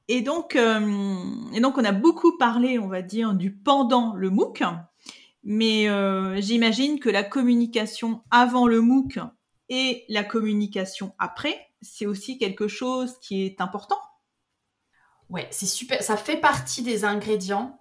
[0.08, 1.18] Et donc, euh,
[1.54, 4.64] et donc, on a beaucoup parlé, on va dire, du pendant le MOOC,
[5.44, 9.20] mais euh, j'imagine que la communication avant le MOOC
[9.70, 14.00] et la communication après, c'est aussi quelque chose qui est important.
[15.30, 16.02] Ouais, c'est super.
[16.02, 17.80] Ça fait partie des ingrédients.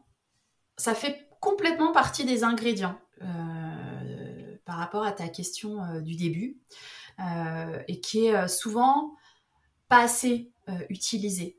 [0.77, 6.61] Ça fait complètement partie des ingrédients euh, par rapport à ta question euh, du début
[7.21, 9.14] euh, et qui est souvent
[9.88, 10.51] pas assez
[10.88, 11.59] utilisé.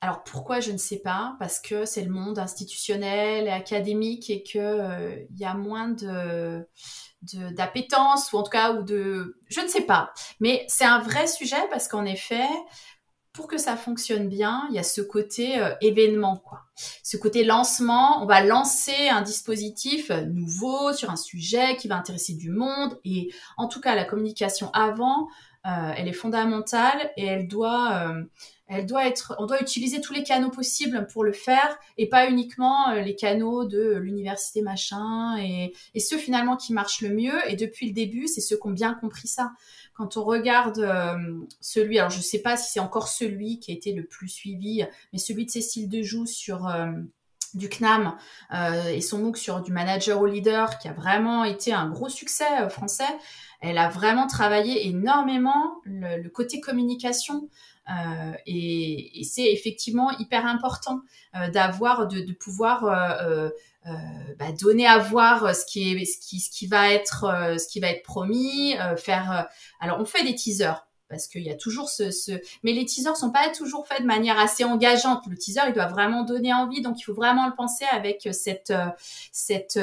[0.00, 4.44] alors pourquoi je ne sais pas parce que c'est le monde institutionnel et académique et
[4.56, 6.68] euh, il y a moins de
[7.52, 11.26] d'appétence ou en tout cas ou de je ne sais pas mais c'est un vrai
[11.26, 12.48] sujet parce qu'en effet
[13.32, 16.64] pour que ça fonctionne bien, il y a ce côté euh, événement, quoi.
[17.02, 22.34] Ce côté lancement, on va lancer un dispositif nouveau sur un sujet qui va intéresser
[22.34, 22.98] du monde.
[23.04, 25.28] Et en tout cas, la communication avant,
[25.66, 28.22] euh, elle est fondamentale et elle doit, euh,
[28.72, 32.28] elle doit être, on doit utiliser tous les canaux possibles pour le faire et pas
[32.28, 37.38] uniquement euh, les canaux de l'université machin et, et, ceux finalement qui marchent le mieux.
[37.48, 39.52] Et depuis le début, c'est ceux qui ont bien compris ça.
[39.94, 43.74] Quand on regarde euh, celui, alors je sais pas si c'est encore celui qui a
[43.74, 46.92] été le plus suivi, mais celui de Cécile Dejoux sur euh,
[47.54, 48.16] du CNAM
[48.52, 52.08] euh, et son MOOC sur du manager au leader qui a vraiment été un gros
[52.08, 53.04] succès français.
[53.60, 57.48] Elle a vraiment travaillé énormément le, le côté communication
[57.90, 61.00] euh, et, et c'est effectivement hyper important
[61.34, 63.50] euh, d'avoir, de, de, pouvoir euh,
[64.38, 67.80] bah, donner à voir ce qui est, ce qui, ce qui va être, ce qui
[67.80, 69.48] va être promis, faire.
[69.80, 72.10] alors on fait des teasers parce qu'il y a toujours ce,
[72.64, 75.22] mais les teasers sont pas toujours faits de manière assez engageante.
[75.28, 78.72] Le teaser, il doit vraiment donner envie, donc il faut vraiment le penser avec cette
[79.30, 79.78] cette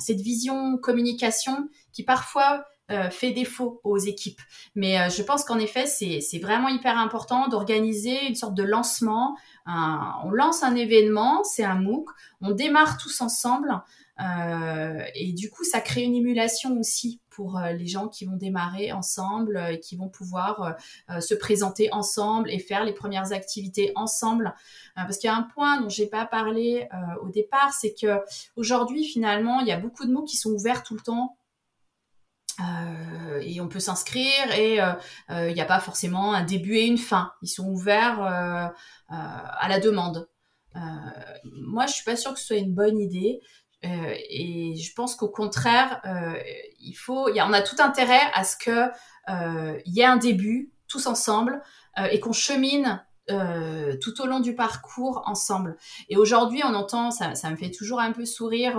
[0.00, 4.42] cette vision communication qui parfois euh, fait défaut aux équipes.
[4.74, 9.38] Mais euh, je pense qu'en effet, c'est vraiment hyper important d'organiser une sorte de lancement.
[9.66, 12.10] on lance un événement, c'est un MOOC,
[12.42, 13.72] on démarre tous ensemble.
[14.20, 18.92] Euh, et du coup, ça crée une émulation aussi pour les gens qui vont démarrer
[18.92, 20.76] ensemble et qui vont pouvoir
[21.20, 24.54] se présenter ensemble et faire les premières activités ensemble.
[24.94, 26.88] parce qu'il y a un point dont j'ai pas parlé
[27.22, 28.20] au départ, c'est que
[28.54, 31.36] aujourd'hui, finalement, il y a beaucoup de mots qui sont ouverts tout le temps
[32.60, 34.92] euh, et on peut s'inscrire et euh,
[35.30, 37.32] euh, il n'y a pas forcément un début et une fin.
[37.42, 38.20] Ils sont ouverts
[39.08, 40.28] à la demande.
[41.44, 43.40] moi, je suis pas sûre que ce soit une bonne idée.
[43.84, 46.00] Et je pense qu'au contraire,
[46.80, 48.90] il faut, on a tout intérêt à ce que
[49.86, 51.62] il y ait un début tous ensemble
[52.10, 55.78] et qu'on chemine euh, tout au long du parcours ensemble.
[56.10, 58.78] Et aujourd'hui, on entend, ça, me fait toujours un peu sourire,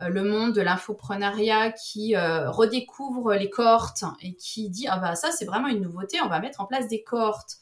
[0.00, 5.14] euh, le monde de l'infoprenariat qui euh, redécouvre les cohortes et qui dit ah bah
[5.14, 7.56] ça c'est vraiment une nouveauté, on va mettre en place des cohortes.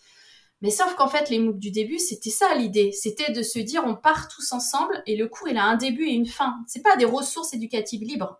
[0.63, 2.93] Mais sauf qu'en fait, les MOOC du début, c'était ça l'idée.
[2.93, 6.05] C'était de se dire, on part tous ensemble et le cours, il a un début
[6.05, 6.59] et une fin.
[6.67, 8.39] C'est pas des ressources éducatives libres.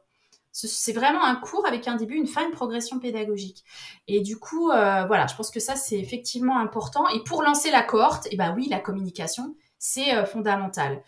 [0.53, 3.65] C'est vraiment un cours avec un début, une fin, une progression pédagogique.
[4.09, 7.09] Et du coup, euh, voilà, je pense que ça, c'est effectivement important.
[7.09, 11.03] Et pour lancer la cohorte, eh ben oui, la communication, c'est euh, fondamental.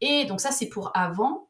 [0.00, 1.48] Et donc ça, c'est pour avant.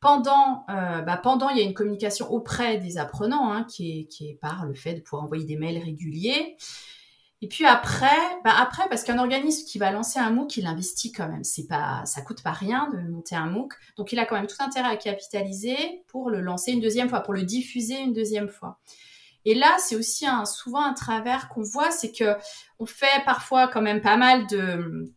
[0.00, 4.38] Pendant, euh, bah pendant, il y a une communication auprès des apprenants, hein, qui est
[4.40, 6.56] par le fait de pouvoir envoyer des mails réguliers.
[7.42, 11.12] Et puis après, bah après, parce qu'un organisme qui va lancer un MOOC, il investit
[11.12, 11.44] quand même.
[11.44, 13.74] C'est pas, ça coûte pas rien de monter un MOOC.
[13.96, 17.20] Donc il a quand même tout intérêt à capitaliser pour le lancer une deuxième fois,
[17.20, 18.78] pour le diffuser une deuxième fois.
[19.44, 22.36] Et là, c'est aussi un, souvent un travers qu'on voit, c'est que
[22.78, 25.14] on fait parfois quand même pas mal de,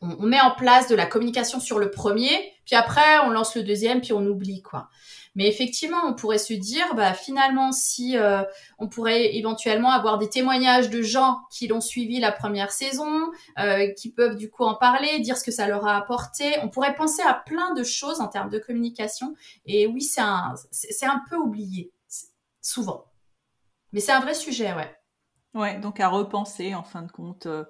[0.00, 3.62] on, met en place de la communication sur le premier, puis après on lance le
[3.62, 4.88] deuxième, puis on oublie quoi.
[5.34, 8.42] Mais effectivement, on pourrait se dire, bah finalement, si euh,
[8.78, 13.90] on pourrait éventuellement avoir des témoignages de gens qui l'ont suivi la première saison, euh,
[13.94, 16.44] qui peuvent du coup en parler, dire ce que ça leur a apporté.
[16.62, 19.34] On pourrait penser à plein de choses en termes de communication.
[19.64, 20.54] Et oui, c'est un,
[21.02, 21.90] un peu oublié
[22.60, 23.06] souvent.
[23.92, 24.94] Mais c'est un vrai sujet, ouais.
[25.54, 27.46] Ouais, donc à repenser en fin de compte.
[27.46, 27.64] Euh,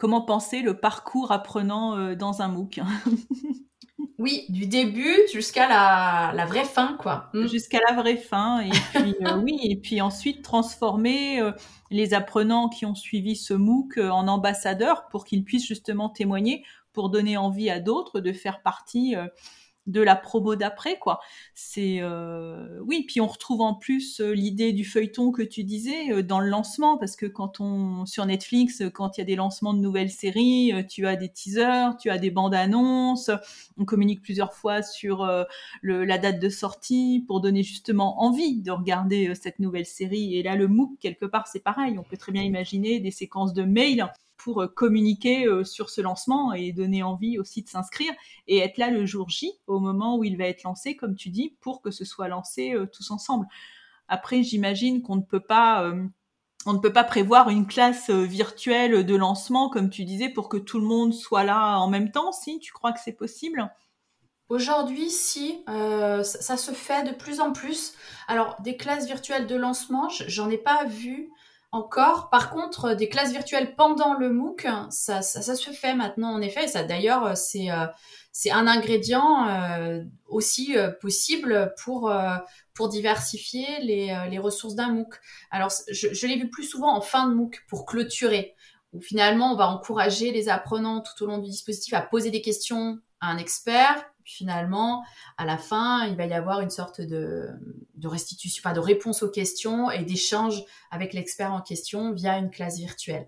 [0.00, 2.80] comment penser le parcours apprenant dans un MOOC
[4.20, 7.30] Oui, du début jusqu'à la, vraie fin, quoi.
[7.32, 7.46] Mm.
[7.46, 8.60] Jusqu'à la vraie fin.
[8.60, 11.52] Et puis, euh, oui, et puis ensuite transformer euh,
[11.90, 16.64] les apprenants qui ont suivi ce MOOC euh, en ambassadeurs pour qu'ils puissent justement témoigner,
[16.92, 19.14] pour donner envie à d'autres de faire partie
[19.90, 21.20] de la promo d'après quoi.
[21.54, 26.12] C'est euh, oui, puis on retrouve en plus euh, l'idée du feuilleton que tu disais
[26.12, 29.36] euh, dans le lancement parce que quand on sur Netflix quand il y a des
[29.36, 33.30] lancements de nouvelles séries, tu as des teasers, tu as des bandes annonces,
[33.76, 35.26] on communique plusieurs fois sur
[35.82, 40.36] la date de sortie pour donner justement envie de regarder cette nouvelle série.
[40.36, 43.52] Et là le MOOC quelque part c'est pareil, on peut très bien imaginer des séquences
[43.52, 44.10] de mails
[44.42, 48.12] pour euh, communiquer euh, sur ce lancement et donner envie aussi de s'inscrire
[48.46, 51.28] et être là le jour J au moment où il va être lancé, comme tu
[51.28, 53.46] dis, pour que ce soit lancé euh, tous ensemble.
[54.08, 55.92] Après, j'imagine qu'on ne peut pas
[56.66, 60.56] on ne peut pas prévoir une classe virtuelle de lancement, comme tu disais, pour que
[60.56, 63.70] tout le monde soit là en même temps, si tu crois que c'est possible?
[64.48, 67.94] Aujourd'hui, si, ça, se fait de plus en plus.
[68.26, 71.30] Alors, des classes virtuelles de lancement, j'en ai pas vu
[71.72, 72.30] encore.
[72.30, 76.66] Par contre, des classes virtuelles pendant le MOOC, ça, ça, se fait maintenant en effet.
[76.66, 77.68] ça d'ailleurs, c'est
[78.32, 82.36] c'est un ingrédient euh, aussi euh, possible pour euh,
[82.74, 85.14] pour diversifier les, les ressources d'un MOOC.
[85.50, 88.54] Alors je, je l'ai vu plus souvent en fin de MOOC pour clôturer,
[88.92, 92.40] où finalement on va encourager les apprenants tout au long du dispositif à poser des
[92.40, 94.04] questions à un expert.
[94.30, 95.02] Puis finalement,
[95.38, 97.48] à la fin, il va y avoir une sorte de,
[97.96, 100.62] de restitution, enfin de réponse aux questions et d'échange
[100.92, 103.26] avec l'expert en question via une classe virtuelle.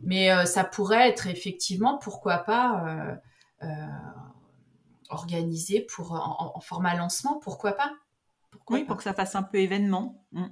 [0.00, 3.18] Mais ça pourrait être effectivement, pourquoi pas,
[3.62, 3.66] euh,
[5.08, 7.92] organisé pour en, format lancement, pourquoi pas?
[8.70, 10.22] Oui, pour que ça fasse un peu événement.
[10.32, 10.46] Mm.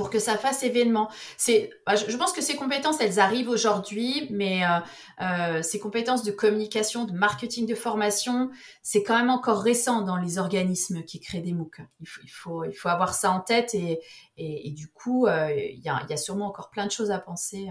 [0.00, 1.10] Pour que ça fasse événement.
[1.36, 4.78] C'est, bah, je pense que ces compétences, elles arrivent aujourd'hui, mais euh,
[5.20, 8.50] euh, ces compétences de communication, de marketing, de formation,
[8.82, 11.82] c'est quand même encore récent dans les organismes qui créent des MOOC.
[12.00, 14.00] Il faut, il faut, il faut avoir ça en tête et,
[14.38, 17.68] et, du coup, il y, a, y, a, sûrement encore plein de choses à penser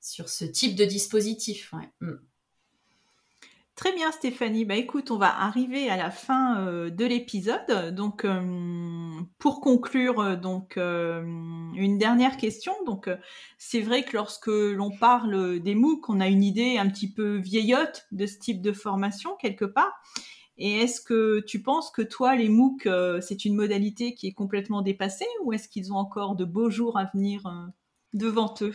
[0.00, 1.74] sur ce type de dispositif.
[2.00, 2.12] Mm.
[3.80, 7.94] Très bien Stéphanie, bah écoute, on va arriver à la fin euh, de l'épisode.
[7.94, 11.22] Donc euh, pour conclure, euh,
[11.74, 12.74] une dernière question.
[12.84, 13.08] Donc
[13.56, 17.36] c'est vrai que lorsque l'on parle des MOOC, on a une idée un petit peu
[17.36, 19.94] vieillotte de ce type de formation quelque part.
[20.58, 22.86] Et est-ce que tu penses que toi, les MOOC,
[23.22, 26.98] c'est une modalité qui est complètement dépassée ou est-ce qu'ils ont encore de beaux jours
[26.98, 27.50] à venir
[28.12, 28.74] devant eux?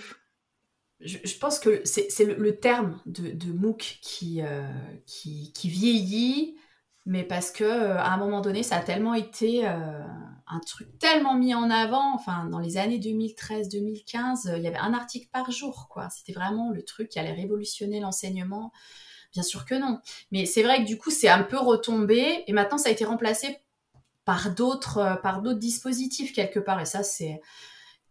[1.01, 3.99] Je, pense que c'est le, terme de, MOOC
[4.39, 4.67] euh,
[5.05, 6.55] qui, vieillit,
[7.05, 10.03] mais parce que euh, à un moment donné, ça a tellement été euh,
[10.47, 12.13] un truc tellement mis en avant.
[12.15, 16.09] Enfin, dans les années 2013-2015, il y avait un article par jour, quoi.
[16.09, 18.71] C'était vraiment le truc qui allait révolutionner l'enseignement.
[19.33, 19.99] Bien sûr que non.
[20.31, 23.03] Mais c'est vrai que du coup, c'est un peu retombé, et maintenant, ça a été
[23.03, 23.59] remplacé
[24.23, 26.79] par d'autres, par d'autres dispositifs quelque part.
[26.79, 27.41] Et ça, c'est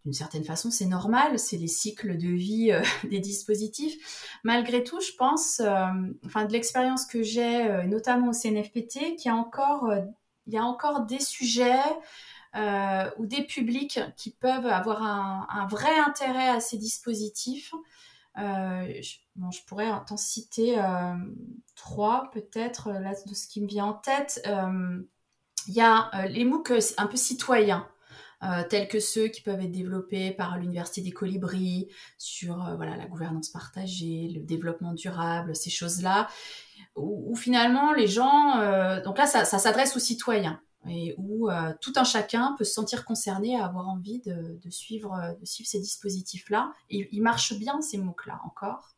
[0.04, 4.38] d'une certaine façon, c'est normal, c'est les cycles de vie euh, des dispositifs.
[4.44, 5.86] Malgré tout, je pense, euh,
[6.26, 9.92] enfin de l'expérience que j'ai, euh, notamment au CNFPT, qu'il y a encore,
[10.46, 11.82] il y a encore des sujets
[13.18, 17.74] ou des publics qui peuvent avoir un, vrai intérêt à ces dispositifs.
[18.36, 20.80] Je, pourrais t'en citer
[21.74, 24.40] trois peut-être là de ce qui me vient en tête.
[25.66, 27.88] Il y a les MOOC un peu citoyens.
[28.44, 32.96] Euh, tels que ceux qui peuvent être développés par l'Université des Colibris sur euh, voilà,
[32.96, 36.28] la gouvernance partagée, le développement durable, ces choses-là,
[36.94, 41.48] où, finalement les gens, euh, donc là ça, s'adresse aux citoyens et où
[41.80, 45.80] tout un chacun peut se sentir concerné à avoir envie de, suivre, de suivre ces
[45.80, 46.74] dispositifs-là.
[46.90, 48.94] Ils marchent bien ces MOOC-là encore.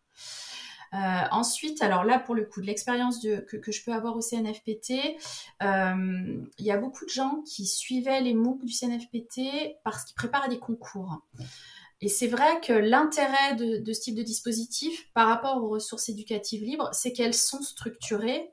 [0.94, 0.99] Euh,
[1.31, 5.16] ensuite, alors là, pour le coup, de l'expérience que, je peux avoir au CNFPT,
[5.62, 10.14] euh, il y a beaucoup de gens qui suivaient les MOOC du CNFPT parce qu'ils
[10.14, 11.22] préparaient des concours.
[12.01, 16.09] Et c'est vrai que l'intérêt de, de, ce type de dispositif par rapport aux ressources
[16.09, 18.51] éducatives libres, c'est qu'elles sont structurées,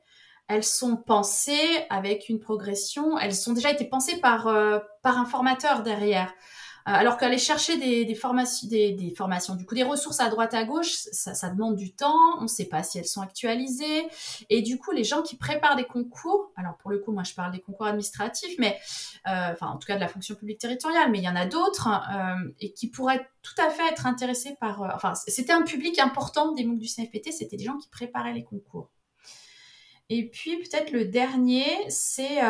[0.48, 5.26] elles sont pensées avec une progression, elles ont déjà été pensées par, euh, par un
[5.26, 6.34] formateur derrière.
[6.86, 10.92] Euh, alors qu'aller chercher des, formations, des, du coup des ressources à droite à gauche,
[10.92, 12.38] ça, demande du temps.
[12.40, 14.08] On ne sait pas si elles sont actualisées.
[14.50, 17.34] Et du coup, les gens qui préparent des concours, alors pour le coup, moi je
[17.34, 18.78] parle des concours administratifs, mais
[19.28, 21.88] euh, en tout cas de la fonction publique territoriale, mais il y en a d'autres
[21.88, 24.82] euh, et qui pourraient tout à fait être intéressés par.
[24.94, 28.44] enfin, c'était un public important des MOOC du CNFPT, c'était des gens qui préparaient les
[28.44, 28.90] concours.
[30.10, 32.42] Et puis peut-être le dernier, c'est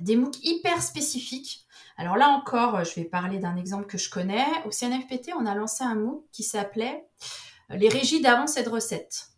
[0.00, 4.10] des MOOC hyper spécifiques alors là encore, euh, je vais parler d'un exemple que je
[4.10, 4.46] connais.
[4.66, 7.06] Au CNFPT, on a lancé un MOOC qui s'appelait
[7.70, 9.28] euh, Les régies d'avance et de recettes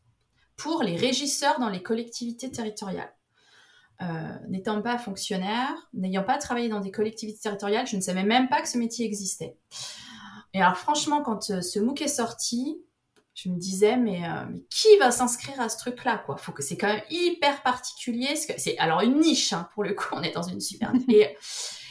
[0.56, 3.12] pour les régisseurs dans les collectivités territoriales.
[4.02, 4.06] Euh,
[4.48, 8.60] n'étant pas fonctionnaire, n'ayant pas travaillé dans des collectivités territoriales, je ne savais même pas
[8.60, 9.56] que ce métier existait.
[10.52, 12.80] Et alors franchement, quand ce MOOC est sorti,
[13.34, 14.22] je me disais mais,
[14.70, 18.36] qui va s'inscrire à ce truc-là Faut que c'est quand même hyper particulier.
[18.36, 20.06] C'est alors une niche hein, pour le coup.
[20.12, 20.92] On est dans une super.
[21.08, 21.36] Et,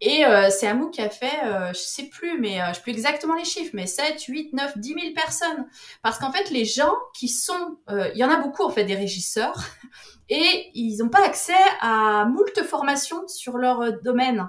[0.00, 2.80] et euh, c'est MOOC qui a fait, euh, je sais plus, mais euh, je sais
[2.80, 5.66] plus exactement les chiffres, mais 7, 8, 9, 10 000 personnes.
[6.02, 8.84] Parce qu'en fait, les gens qui sont, euh, il y en a beaucoup en fait
[8.84, 9.64] des régisseurs,
[10.28, 14.48] et ils n'ont pas accès à moult formations sur leur domaine.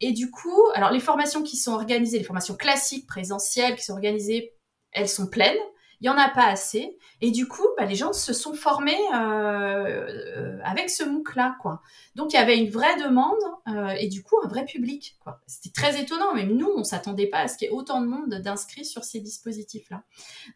[0.00, 3.94] Et du coup, alors les formations qui sont organisées, les formations classiques, présentielles, qui sont
[3.94, 4.54] organisées,
[4.92, 5.58] elles sont pleines
[6.00, 6.96] il y en a pas assez.
[7.20, 11.80] Et du coup, bah, les gens se sont formés euh, euh, avec ce MOOC-là, quoi.
[12.14, 13.38] Donc, il y avait une vraie demande
[13.68, 15.16] euh, et du coup, un vrai public.
[15.46, 16.34] C'était très étonnant.
[16.34, 19.04] Même nous, on s'attendait pas à ce qu'il y ait autant de monde d'inscrits sur
[19.04, 20.02] ces dispositifs-là.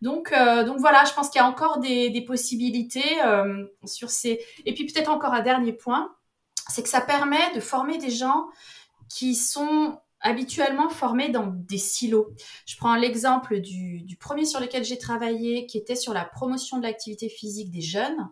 [0.03, 0.32] Donc,
[0.66, 3.18] donc voilà, je pense qu'il y a encore des, des possibilités
[3.84, 4.41] sur ces...
[4.66, 6.14] Et puis peut-être encore un dernier point,
[6.68, 8.47] c'est que ça permet de former des gens
[9.09, 12.28] qui sont habituellement formés dans des silos.
[12.66, 16.82] Je prends l'exemple du, premier sur lequel j'ai travaillé, qui était sur la promotion de
[16.82, 18.28] l'activité physique des jeunes.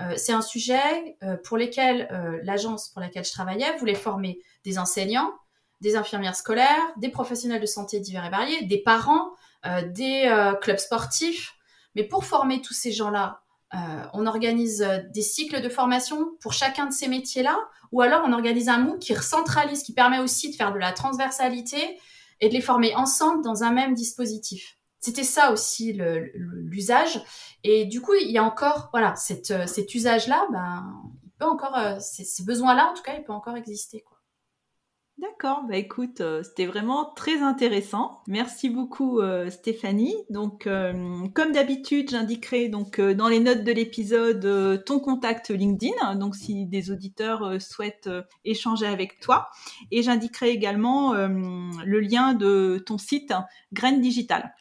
[0.00, 4.40] Euh, c'est un sujet euh, pour lequel euh, l'agence pour laquelle je travaillais voulait former
[4.64, 5.32] des enseignants,
[5.80, 9.32] des infirmières scolaires, des professionnels de santé divers et variés, des parents,
[9.94, 11.54] des clubs sportifs.
[11.94, 13.42] Mais pour former tous ces gens-là,
[14.12, 17.58] on organise des cycles de formation pour chacun de ces métiers-là,
[17.92, 20.92] ou alors on organise un MOOC qui recentralise, qui permet aussi de faire de la
[20.92, 21.98] transversalité
[22.40, 24.78] et de les former ensemble dans un même dispositif.
[24.98, 25.98] C'était ça aussi
[26.34, 27.20] l'usage.
[27.64, 29.14] Et du coup, il y a encore, voilà,
[29.50, 33.32] euh, cet usage-là, ben, il peut encore, euh, ces besoins-là, en tout cas, il peut
[33.32, 34.04] encore exister.
[35.22, 38.22] D'accord, bah écoute, euh, c'était vraiment très intéressant.
[38.26, 39.20] Merci beaucoup
[39.50, 40.16] Stéphanie.
[40.30, 46.66] Donc comme d'habitude, j'indiquerai donc dans les notes de l'épisode ton contact LinkedIn, donc si
[46.66, 48.10] des auditeurs souhaitent
[48.44, 49.48] échanger avec toi
[49.92, 53.32] et j'indiquerai également le lien de ton site
[53.72, 54.52] Graines Digital.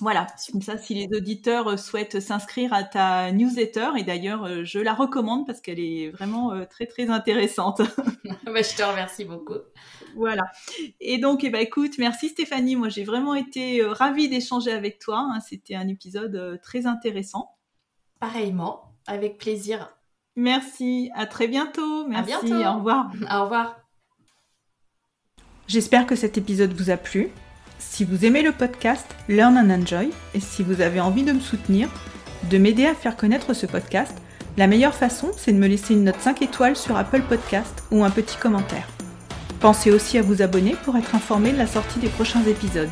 [0.00, 4.64] Voilà, comme ça, si les auditeurs euh, souhaitent s'inscrire à ta newsletter, et d'ailleurs, euh,
[4.64, 7.82] je la recommande parce qu'elle est vraiment euh, très, très intéressante.
[8.46, 9.58] Bah, je te remercie beaucoup.
[10.16, 10.42] Voilà.
[10.98, 12.74] Et donc, eh ben, écoute, merci Stéphanie.
[12.74, 15.18] Moi, j'ai vraiment été ravie d'échanger avec toi.
[15.18, 15.38] Hein.
[15.40, 17.56] C'était un épisode très intéressant.
[18.18, 19.96] Pareillement, avec plaisir.
[20.34, 21.10] Merci.
[21.14, 22.08] À très bientôt.
[22.08, 22.32] Merci.
[22.32, 22.64] À bientôt.
[22.64, 23.12] Au revoir.
[23.30, 23.76] Au revoir.
[25.68, 27.30] J'espère que cet épisode vous a plu.
[27.80, 31.40] Si vous aimez le podcast Learn and Enjoy et si vous avez envie de me
[31.40, 31.88] soutenir,
[32.50, 34.12] de m'aider à faire connaître ce podcast,
[34.58, 38.04] la meilleure façon, c'est de me laisser une note 5 étoiles sur Apple Podcast ou
[38.04, 38.86] un petit commentaire.
[39.60, 42.90] Pensez aussi à vous abonner pour être informé de la sortie des prochains épisodes.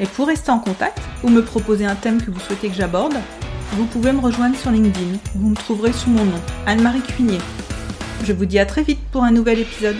[0.00, 3.16] Et pour rester en contact ou me proposer un thème que vous souhaitez que j'aborde,
[3.72, 5.18] vous pouvez me rejoindre sur LinkedIn.
[5.36, 7.38] Vous me trouverez sous mon nom, Anne-Marie Cuinier.
[8.24, 9.96] Je vous dis à très vite pour un nouvel épisode.